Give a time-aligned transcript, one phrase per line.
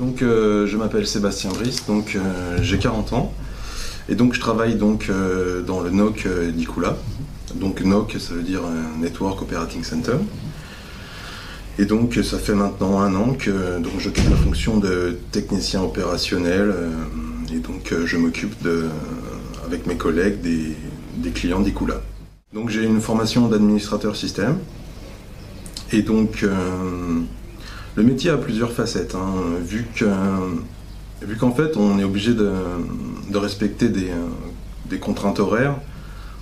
[0.00, 3.34] Donc euh, je m'appelle Sébastien Brice, donc euh, j'ai 40 ans
[4.08, 6.96] et donc je travaille donc euh, dans le NOC d'Icula.
[7.54, 8.62] Donc NOC ça veut dire
[8.98, 10.16] Network Operating Center.
[11.78, 13.52] Et donc ça fait maintenant un an que
[13.98, 16.74] j'occupe la fonction de technicien opérationnel
[17.54, 18.54] et donc je m'occupe
[19.66, 20.76] avec mes collègues des,
[21.18, 22.00] des clients d'Icula.
[22.54, 24.58] Donc j'ai une formation d'administrateur système
[25.92, 26.44] et donc
[27.96, 30.06] le métier a plusieurs facettes, hein, vu que
[31.22, 32.50] vu qu'en fait on est obligé de,
[33.34, 35.76] respecter des, contraintes horaires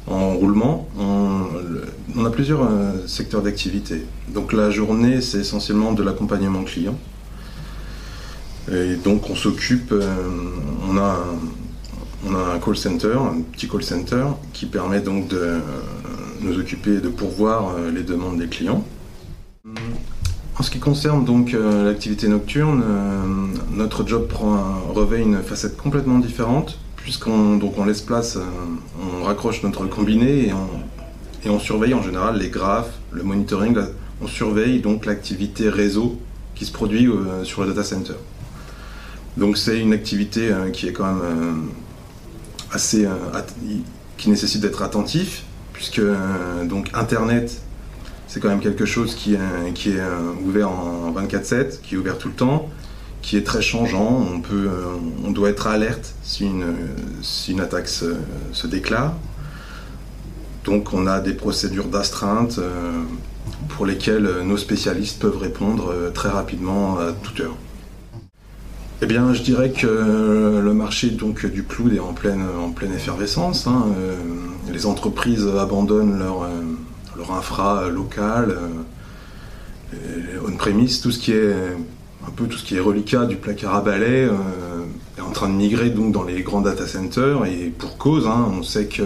[0.06, 4.06] en roulement, on, a plusieurs euh, secteurs d'activité.
[4.28, 6.98] Donc la journée c'est essentiellement de l'accompagnement client.
[8.72, 10.14] Et donc on s'occupe, euh,
[10.88, 11.18] on, a,
[12.26, 15.58] on a un call center, un petit call center qui permet donc de
[16.40, 18.84] nous occuper de pourvoir euh, les demandes des clients.
[20.58, 23.22] En ce qui concerne donc euh, l'activité nocturne, euh,
[23.70, 28.42] notre job prend revêt une facette complètement différente, puisqu'on donc on laisse place, euh,
[29.00, 30.68] on raccroche notre combiné et on,
[31.46, 33.76] et on, surveille en général les graphes, le monitoring,
[34.20, 36.18] on surveille donc l'activité réseau
[36.56, 37.08] qui se produit
[37.44, 38.14] sur le data center.
[39.36, 41.68] Donc c'est une activité qui est quand même
[42.72, 43.06] assez
[44.16, 46.02] qui nécessite d'être attentif, puisque
[46.64, 47.62] donc Internet
[48.28, 52.28] c'est quand même quelque chose qui est, euh, ouvert en 24/7, qui est ouvert tout
[52.28, 52.68] le temps,
[53.22, 54.24] qui est très changeant.
[54.32, 54.84] On, peut, euh,
[55.24, 56.76] on doit être alerte si une,
[57.22, 59.14] si une attaque se, déclare.
[60.64, 62.92] Donc on a des procédures d'astreinte euh,
[63.70, 67.56] pour lesquelles nos spécialistes peuvent répondre très rapidement à toute heure.
[69.00, 69.86] Eh bien, je dirais que
[70.62, 73.66] le marché donc, du cloud est en pleine, en pleine effervescence.
[73.68, 73.86] Hein.
[74.70, 76.48] Les entreprises abandonnent leur,
[77.32, 78.56] infra local,
[79.94, 81.54] euh, on-premise, tout ce qui est
[82.26, 84.32] un peu tout ce qui est reliquat du placard à balai euh,
[85.16, 88.48] est en train de migrer donc dans les grands data centers et pour cause, hein,
[88.52, 89.02] on sait que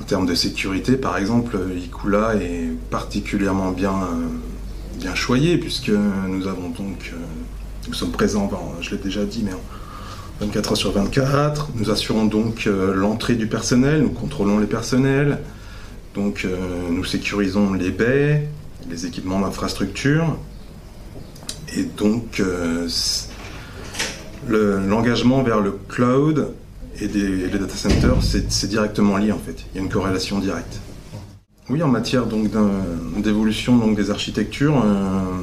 [0.00, 3.94] en termes de sécurité, par exemple, Ikula est particulièrement bien,
[4.98, 5.90] bien choyé puisque
[6.28, 7.16] nous avons donc, euh,
[7.88, 9.52] nous sommes présents, je l'ai déjà dit, mais
[10.40, 11.70] 24 heures sur 24.
[11.76, 15.40] Nous assurons donc l'entrée du personnel, nous contrôlons les personnels,
[16.16, 16.56] donc euh,
[16.90, 18.48] nous sécurisons les baies,
[18.88, 20.36] les équipements d'infrastructure,
[21.76, 22.88] et donc euh,
[24.48, 26.54] l'engagement vers le cloud
[27.00, 29.66] et, les data centers, c'est directement lié en fait.
[29.72, 30.80] Il y a une corrélation directe.
[31.68, 35.42] Oui, en matière d'évolution des architectures, euh,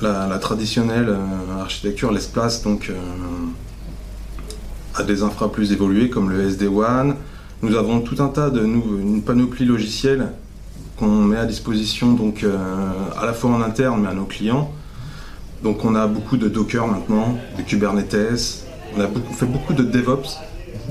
[0.00, 1.14] la, traditionnelle
[1.60, 2.90] architecture laisse place donc
[4.94, 7.16] à des infras plus évolués comme le SD-WAN,
[7.62, 10.32] nous avons tout un tas de une panoplie logicielle
[10.98, 12.56] qu'on met à disposition donc euh,
[13.16, 14.72] à la fois en interne mais à nos clients.
[15.62, 20.38] Donc on a beaucoup de Docker maintenant, de Kubernetes, on a fait beaucoup de DevOps.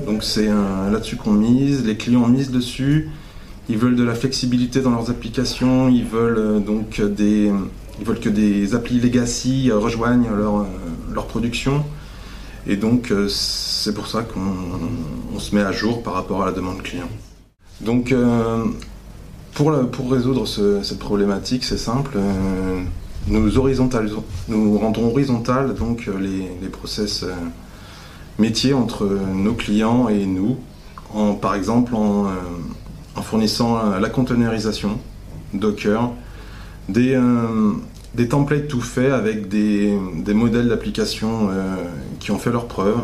[0.06, 0.48] Donc c'est
[0.90, 3.10] là-dessus qu'on mise, les clients misent dessus,
[3.68, 7.52] ils veulent de la flexibilité dans leurs applications, ils veulent euh, donc des
[8.00, 10.66] ils veulent que des applis legacy rejoignent leur,
[11.12, 11.84] leur production.
[12.66, 14.40] Et donc, euh, c'est pour ça qu'on
[15.38, 17.08] se met à jour par rapport à la demande client.
[17.80, 18.64] Donc, euh,
[19.54, 22.12] pour, pour, résoudre cette problématique, c'est simple.
[22.16, 22.80] Euh,
[23.28, 23.50] nous,
[24.48, 27.24] nous rendons horizontal donc, les, les process
[28.38, 30.56] métiers entre nos clients et nous,
[31.40, 32.26] par exemple en,
[33.14, 34.98] en fournissant la containerisation
[35.54, 36.10] Docker,
[36.88, 37.16] des,
[38.14, 39.96] des templates tout faits avec des,
[40.34, 41.76] modèles d'application euh,
[42.20, 43.02] qui ont fait leurs preuves.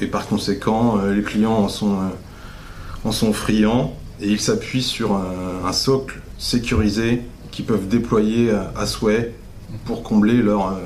[0.00, 2.08] Et par conséquent, euh, les clients en sont, euh,
[3.04, 9.34] en sont friands et ils s'appuient sur un, socle sécurisé qu'ils peuvent déployer à, souhait
[9.84, 10.78] pour combler leur,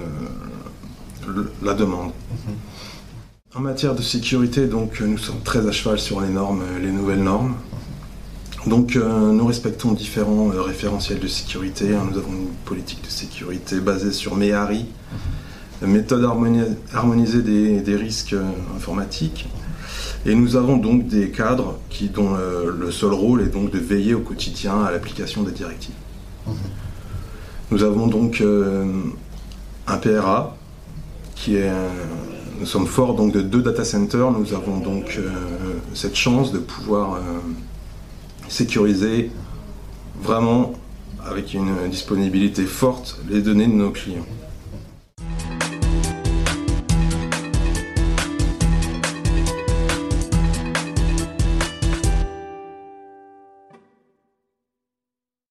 [1.62, 2.12] la demande.
[3.54, 7.22] En matière de sécurité, donc, nous sommes très à cheval sur les normes, les nouvelles
[7.22, 7.54] normes.
[8.68, 11.94] Donc euh, nous respectons différents euh, référentiels de sécurité.
[11.94, 12.08] Hein.
[12.10, 14.86] Nous avons une politique de sécurité basée sur MEARI,
[15.86, 16.24] méthode
[16.92, 19.48] harmonisée des, risques euh, informatiques.
[20.26, 24.14] Et nous avons donc des cadres qui, dont le seul rôle est donc de veiller
[24.14, 25.94] au quotidien à l'application des directives.
[26.46, 26.54] Mhm.
[27.70, 28.42] Nous avons donc
[29.86, 30.56] un PRA
[31.34, 31.70] qui est
[32.58, 34.32] nous sommes forts donc de deux data centers.
[34.32, 35.20] Nous avons donc
[35.94, 37.20] cette chance de pouvoir
[38.48, 39.30] sécuriser
[40.20, 40.72] vraiment
[41.24, 44.26] avec une disponibilité forte les données de nos clients.